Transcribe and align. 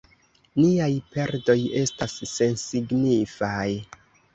Niaj 0.61 0.87
perdoj 1.11 1.57
estas 1.85 2.19
sensignifaj. 2.35 3.69